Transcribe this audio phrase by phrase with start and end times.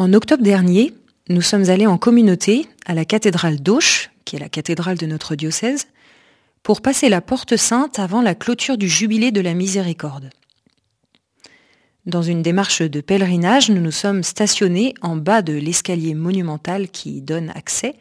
[0.00, 0.94] En octobre dernier,
[1.28, 5.36] nous sommes allés en communauté à la cathédrale d'Auch, qui est la cathédrale de notre
[5.36, 5.88] diocèse,
[6.62, 10.30] pour passer la porte sainte avant la clôture du jubilé de la miséricorde.
[12.06, 17.20] Dans une démarche de pèlerinage, nous nous sommes stationnés en bas de l'escalier monumental qui
[17.20, 17.94] donne accès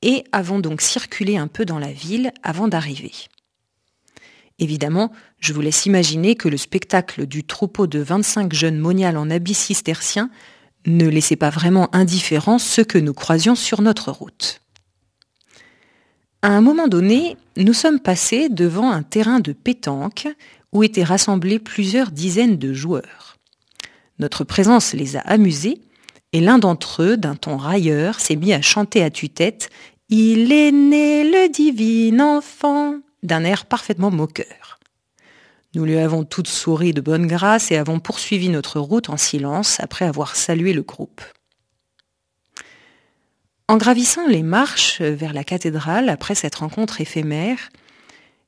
[0.00, 3.12] et avons donc circulé un peu dans la ville avant d'arriver.
[4.58, 9.28] Évidemment, je vous laisse imaginer que le spectacle du troupeau de 25 jeunes moniales en
[9.28, 10.30] habits cisterciens
[10.86, 14.60] ne laissait pas vraiment indifférents ceux que nous croisions sur notre route.
[16.42, 20.28] À un moment donné, nous sommes passés devant un terrain de pétanque
[20.72, 23.38] où étaient rassemblés plusieurs dizaines de joueurs.
[24.18, 25.80] Notre présence les a amusés,
[26.32, 29.70] et l'un d'entre eux, d'un ton railleur, s'est mis à chanter à tue-tête
[30.10, 34.78] Il est né le divin enfant d'un air parfaitement moqueur.
[35.74, 39.80] Nous lui avons toutes souri de bonne grâce et avons poursuivi notre route en silence
[39.80, 41.20] après avoir salué le groupe.
[43.66, 47.70] En gravissant les marches vers la cathédrale après cette rencontre éphémère,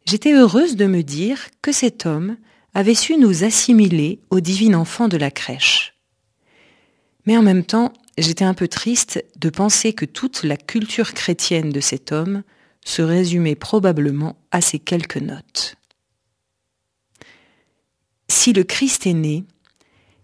[0.04, 2.36] j'étais heureuse de me dire que cet homme
[2.74, 5.94] avait su nous assimiler au divin enfant de la crèche.
[7.24, 11.70] Mais en même temps, j'étais un peu triste de penser que toute la culture chrétienne
[11.70, 12.42] de cet homme
[12.84, 15.76] se résumait probablement à ces quelques notes.
[18.46, 19.42] Si le Christ est né,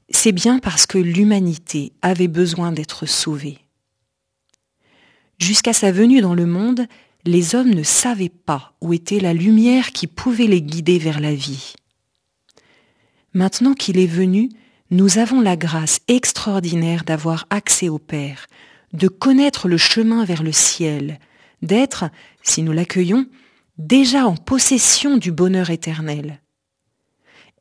[0.09, 3.59] c'est bien parce que l'humanité avait besoin d'être sauvée.
[5.41, 6.87] Jusqu'à sa venue dans le monde,
[7.25, 11.35] les hommes ne savaient pas où était la lumière qui pouvait les guider vers la
[11.35, 11.73] vie.
[13.35, 14.51] Maintenant qu'il est venu,
[14.93, 18.47] nous avons la grâce extraordinaire d'avoir accès au Père,
[18.93, 21.19] de connaître le chemin vers le ciel,
[21.61, 22.05] d'être,
[22.45, 23.27] si nous l'accueillons,
[23.79, 26.42] déjà en possession du bonheur éternel.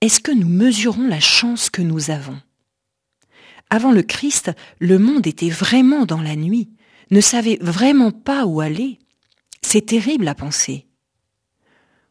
[0.02, 2.40] Est-ce que nous mesurons la chance que nous avons?
[3.70, 6.72] Avant le Christ, le monde était vraiment dans la nuit,
[7.12, 8.98] ne savait vraiment pas où aller.
[9.62, 10.88] C'est terrible à penser.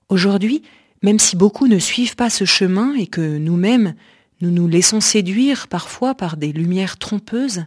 [0.09, 0.63] Aujourd'hui,
[1.03, 3.97] même si beaucoup ne suivent pas ce chemin et que nous-mêmes,
[4.41, 7.65] nous nous laissons séduire parfois par des lumières trompeuses,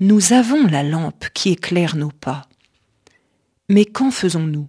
[0.00, 2.46] nous avons la lampe qui éclaire nos pas.
[3.70, 4.68] Mais qu'en faisons-nous?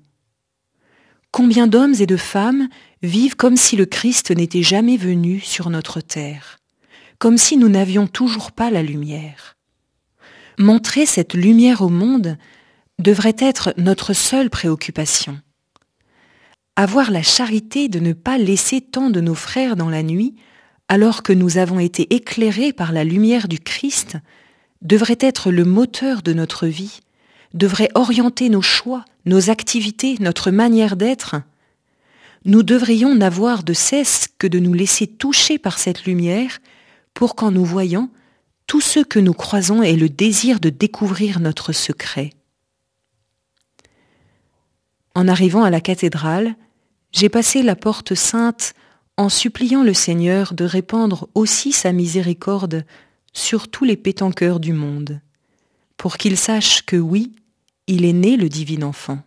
[1.38, 2.68] Combien d'hommes et de femmes
[3.04, 6.58] vivent comme si le Christ n'était jamais venu sur notre terre,
[7.20, 9.56] comme si nous n'avions toujours pas la lumière
[10.58, 12.40] Montrer cette lumière au monde
[12.98, 15.40] devrait être notre seule préoccupation.
[16.76, 20.34] Avoir la charité de ne pas laisser tant de nos frères dans la nuit,
[20.88, 24.18] alors que nous avons été éclairés par la lumière du Christ,
[24.82, 27.02] devrait être le moteur de notre vie,
[27.54, 31.36] devrait orienter nos choix, nos activités, notre manière d'être.
[32.46, 36.60] Nous devrions n'avoir de cesse que de nous laisser toucher par cette lumière
[37.14, 38.10] pour qu'en nous voyant,
[38.68, 42.32] tout ce que nous croisons ait le désir de découvrir notre secret.
[45.16, 46.56] En arrivant à la cathédrale,
[47.12, 48.74] j'ai passé la porte sainte
[49.18, 52.86] en suppliant le Seigneur de répandre aussi sa miséricorde
[53.34, 55.22] sur tous les pétanqueurs du monde,
[55.98, 57.34] pour qu'ils sachent que oui,
[57.88, 59.20] il est né le divin enfant,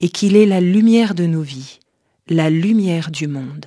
[0.00, 1.80] et qu'il est la lumière de nos vies,
[2.28, 3.66] la lumière du monde.